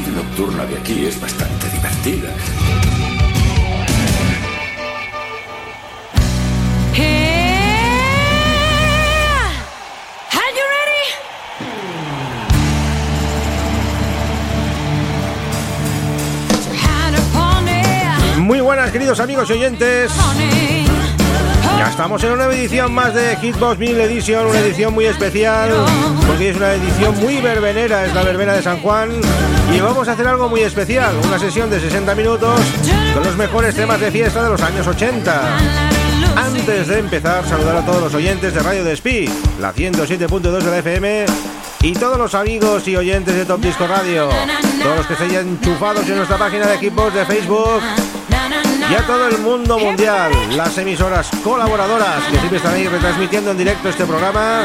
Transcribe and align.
Vida 0.00 0.12
nocturna 0.12 0.64
de 0.64 0.76
aquí 0.76 1.06
es 1.06 1.20
bastante 1.20 1.68
divertida. 1.70 2.32
Muy 18.38 18.60
buenas, 18.60 18.90
queridos 18.92 19.18
amigos 19.20 19.50
y 19.50 19.52
oyentes. 19.54 20.12
Ya 21.76 21.88
estamos 21.90 22.22
en 22.24 22.32
una 22.32 22.46
edición 22.46 22.92
más 22.92 23.14
de 23.14 23.36
Hitbox 23.36 23.78
Vinyl 23.78 24.00
Edition, 24.00 24.46
una 24.46 24.60
edición 24.60 24.94
muy 24.94 25.06
especial, 25.06 25.70
porque 26.26 26.50
es 26.50 26.56
una 26.56 26.72
edición 26.74 27.18
muy 27.20 27.40
verbenera, 27.40 28.04
es 28.06 28.14
la 28.14 28.22
verbena 28.22 28.52
de 28.54 28.62
San 28.62 28.80
Juan, 28.80 29.10
y 29.72 29.80
vamos 29.80 30.08
a 30.08 30.12
hacer 30.12 30.26
algo 30.26 30.48
muy 30.48 30.60
especial, 30.60 31.14
una 31.24 31.38
sesión 31.38 31.68
de 31.70 31.80
60 31.80 32.14
minutos 32.14 32.60
con 33.14 33.22
los 33.22 33.36
mejores 33.36 33.74
temas 33.74 34.00
de 34.00 34.10
fiesta 34.10 34.44
de 34.44 34.50
los 34.50 34.62
años 34.62 34.86
80. 34.86 35.58
Antes 36.36 36.88
de 36.88 36.98
empezar, 36.98 37.46
saludar 37.46 37.76
a 37.76 37.84
todos 37.84 38.02
los 38.02 38.14
oyentes 38.14 38.54
de 38.54 38.60
Radio 38.60 38.84
Despí, 38.84 39.28
la 39.60 39.74
107.2 39.74 40.40
de 40.40 40.70
la 40.70 40.78
FM, 40.78 41.26
y 41.82 41.92
todos 41.92 42.18
los 42.18 42.34
amigos 42.34 42.86
y 42.88 42.96
oyentes 42.96 43.34
de 43.34 43.44
Top 43.44 43.60
Disco 43.60 43.86
Radio, 43.86 44.28
todos 44.82 44.96
los 44.96 45.06
que 45.06 45.14
se 45.14 45.24
hayan 45.24 45.48
enchufados 45.48 46.08
en 46.08 46.16
nuestra 46.16 46.38
página 46.38 46.66
de 46.66 46.74
equipos 46.74 47.12
de 47.14 47.24
Facebook, 47.24 47.80
y 48.90 48.94
a 48.94 49.06
todo 49.06 49.28
el 49.28 49.38
mundo 49.38 49.78
mundial, 49.78 50.32
las 50.56 50.76
emisoras 50.78 51.28
colaboradoras 51.44 52.22
que 52.24 52.36
siempre 52.36 52.56
están 52.56 52.74
ahí 52.74 52.86
retransmitiendo 52.88 53.50
en 53.50 53.58
directo 53.58 53.88
este 53.88 54.04
programa 54.06 54.64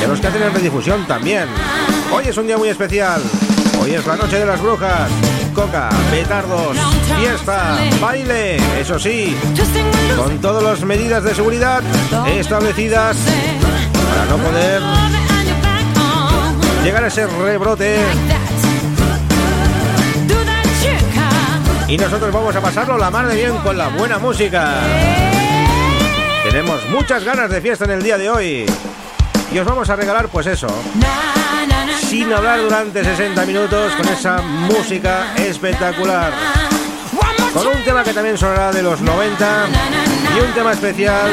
y 0.00 0.04
a 0.04 0.08
los 0.08 0.20
que 0.20 0.26
hacen 0.28 0.42
en 0.42 0.54
redifusión 0.54 1.06
también. 1.06 1.48
Hoy 2.12 2.26
es 2.28 2.36
un 2.36 2.46
día 2.46 2.56
muy 2.56 2.68
especial. 2.68 3.20
Hoy 3.80 3.94
es 3.94 4.06
la 4.06 4.16
noche 4.16 4.38
de 4.38 4.46
las 4.46 4.60
brujas. 4.60 5.10
Coca, 5.54 5.90
petardos, 6.10 6.76
fiesta, 7.18 7.76
baile, 8.00 8.56
eso 8.80 8.98
sí, 8.98 9.36
con 10.16 10.40
todas 10.40 10.62
las 10.62 10.82
medidas 10.82 11.22
de 11.24 11.34
seguridad 11.34 11.82
establecidas 12.26 13.16
para 14.08 14.24
no 14.26 14.38
poder 14.38 14.82
llegar 16.82 17.04
a 17.04 17.08
ese 17.08 17.26
rebrote 17.26 17.98
y 21.92 21.98
nosotros 21.98 22.32
vamos 22.32 22.56
a 22.56 22.62
pasarlo 22.62 22.96
la 22.96 23.10
mar 23.10 23.26
de 23.26 23.36
bien 23.36 23.58
con 23.58 23.76
la 23.76 23.88
buena 23.88 24.18
música. 24.18 24.76
Tenemos 26.42 26.88
muchas 26.88 27.22
ganas 27.22 27.50
de 27.50 27.60
fiesta 27.60 27.84
en 27.84 27.90
el 27.90 28.02
día 28.02 28.16
de 28.16 28.30
hoy. 28.30 28.64
Y 29.52 29.58
os 29.58 29.66
vamos 29.66 29.90
a 29.90 29.96
regalar 29.96 30.28
pues 30.28 30.46
eso, 30.46 30.68
sin 32.00 32.32
hablar 32.32 32.62
durante 32.62 33.04
60 33.04 33.44
minutos 33.44 33.92
con 33.92 34.08
esa 34.08 34.40
música 34.40 35.34
espectacular. 35.36 36.32
Con 37.52 37.66
un 37.66 37.84
tema 37.84 38.02
que 38.02 38.14
también 38.14 38.38
sonará 38.38 38.72
de 38.72 38.82
los 38.82 39.02
90 39.02 39.66
y 40.34 40.40
un 40.40 40.54
tema 40.54 40.72
especial 40.72 41.30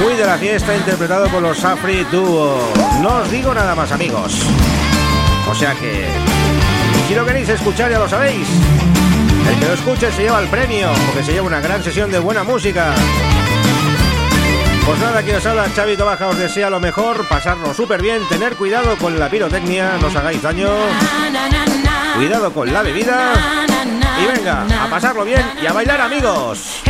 muy 0.00 0.14
de 0.14 0.24
la 0.24 0.38
fiesta 0.38 0.76
interpretado 0.76 1.26
por 1.26 1.42
los 1.42 1.58
Safri 1.58 2.04
Duo. 2.12 2.60
No 3.00 3.16
os 3.16 3.30
digo 3.32 3.52
nada 3.52 3.74
más 3.74 3.90
amigos. 3.90 4.40
O 5.50 5.54
sea 5.56 5.74
que, 5.74 6.06
si 7.08 7.14
lo 7.16 7.26
queréis 7.26 7.48
escuchar 7.48 7.90
ya 7.90 7.98
lo 7.98 8.08
sabéis. 8.08 8.46
El 9.48 9.58
que 9.58 9.66
lo 9.66 9.74
escuche 9.74 10.12
se 10.12 10.22
lleva 10.22 10.40
el 10.40 10.48
premio, 10.48 10.90
porque 11.06 11.24
se 11.24 11.32
lleva 11.32 11.46
una 11.46 11.60
gran 11.60 11.82
sesión 11.82 12.10
de 12.10 12.18
buena 12.18 12.42
música. 12.44 12.94
Pues 14.84 14.98
nada, 14.98 15.22
que 15.22 15.36
os 15.36 15.46
habla 15.46 15.68
Xavi 15.74 15.96
Tobaja, 15.96 16.28
os 16.28 16.38
desea 16.38 16.68
lo 16.68 16.80
mejor, 16.80 17.26
pasarlo 17.28 17.72
súper 17.72 18.02
bien, 18.02 18.26
tener 18.28 18.56
cuidado 18.56 18.96
con 18.98 19.18
la 19.18 19.30
pirotecnia, 19.30 19.96
no 20.00 20.08
os 20.08 20.16
hagáis 20.16 20.42
daño, 20.42 20.68
cuidado 22.16 22.52
con 22.52 22.72
la 22.72 22.82
bebida 22.82 23.32
y 24.20 24.26
venga, 24.26 24.66
a 24.82 24.90
pasarlo 24.90 25.24
bien 25.24 25.44
y 25.62 25.66
a 25.66 25.72
bailar 25.72 26.00
amigos. 26.00 26.80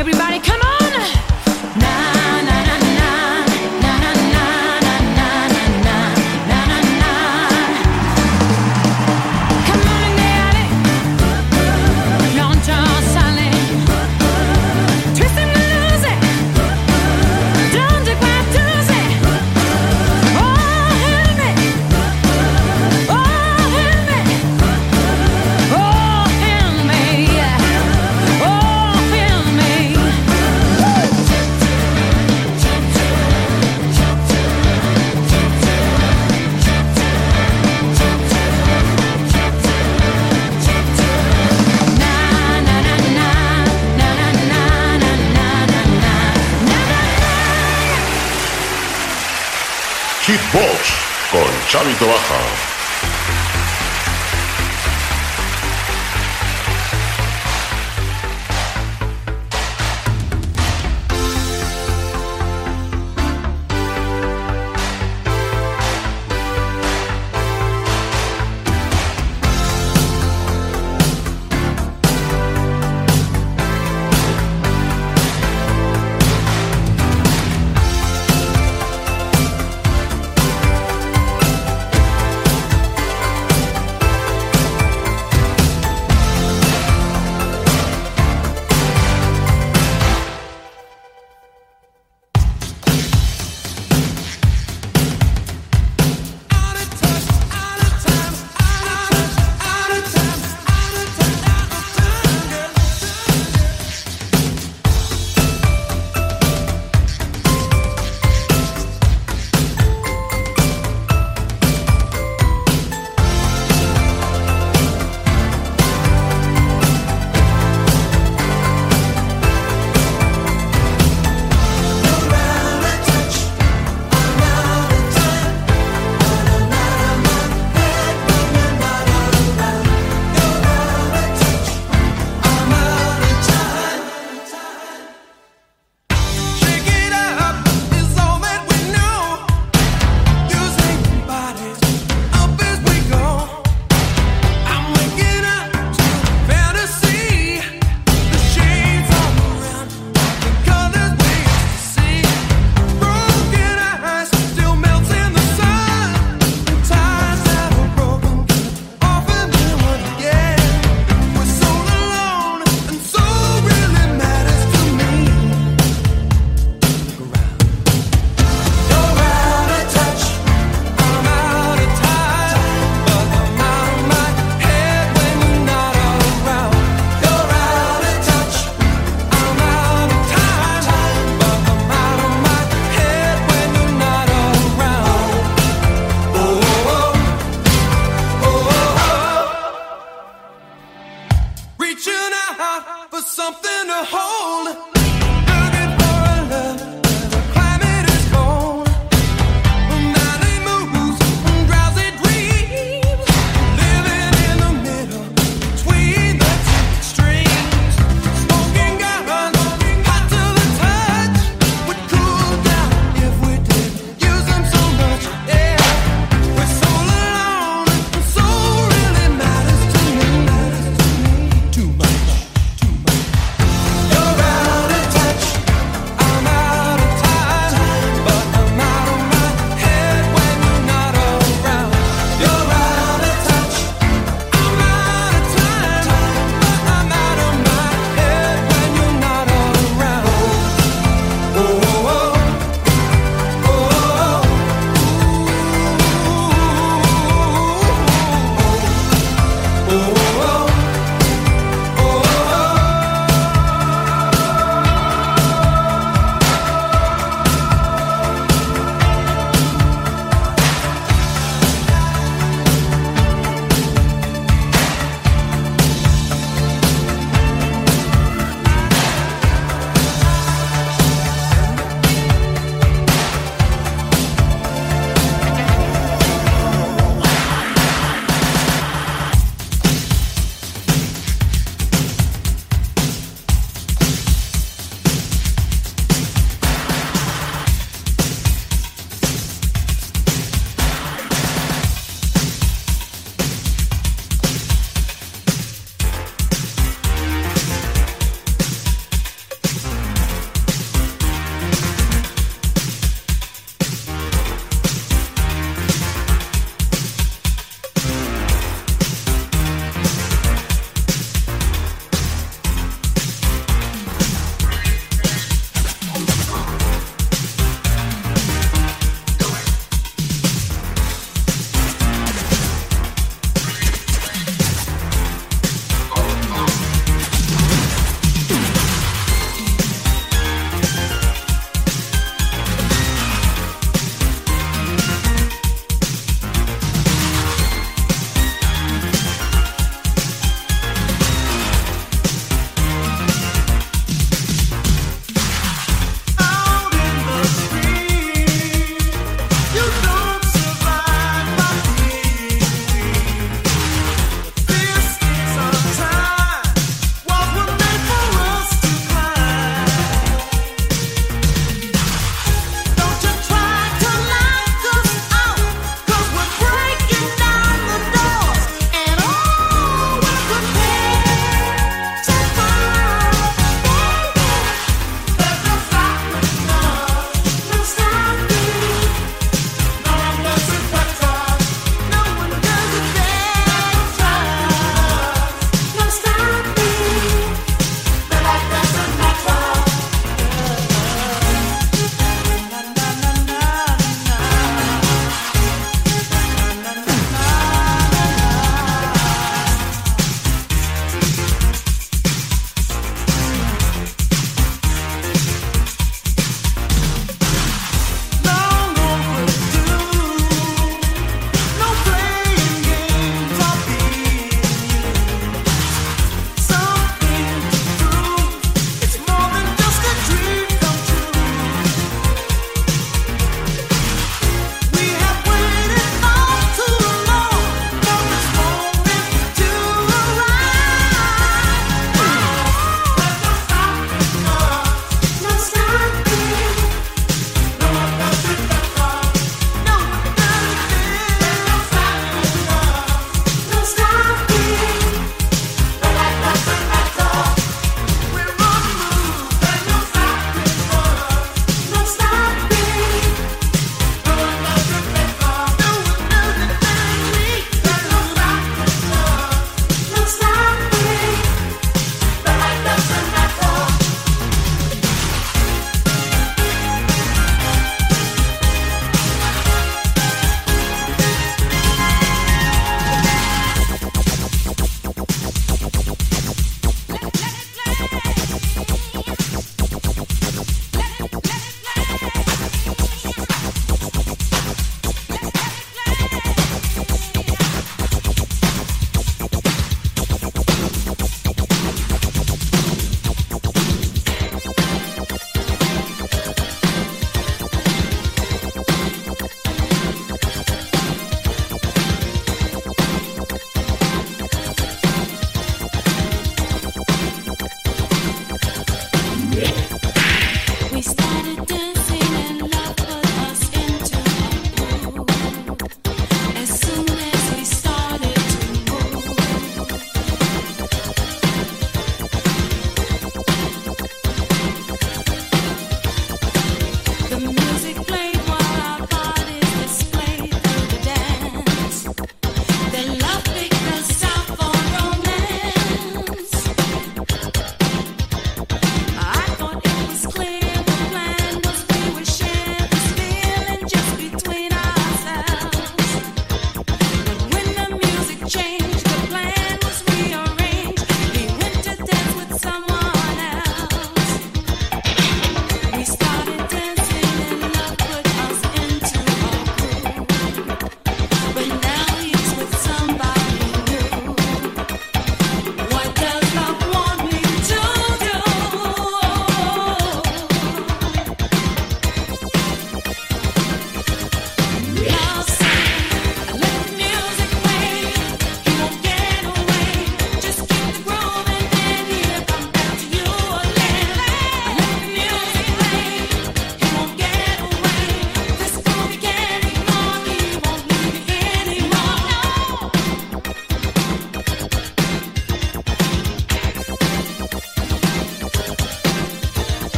Hip 50.33 50.41
Box 50.51 50.95
con 51.31 51.53
Xavi 51.69 51.93
baja. 52.07 52.62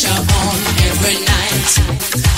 Pressure 0.00 0.20
on 0.34 0.56
every 0.86 1.24
night. 1.24 2.29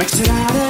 Makes 0.00 0.18
it 0.18 0.30
out 0.30 0.69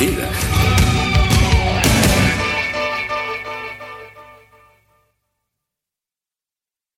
divertida. 0.00 0.79